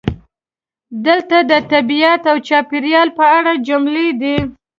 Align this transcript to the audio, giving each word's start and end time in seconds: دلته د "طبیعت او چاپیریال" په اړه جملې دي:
دلته 1.05 1.37
د 1.49 1.53
"طبیعت 1.71 2.21
او 2.31 2.37
چاپیریال" 2.47 3.07
په 3.19 3.25
اړه 3.37 3.53
جملې 3.67 4.09
دي: 4.21 4.37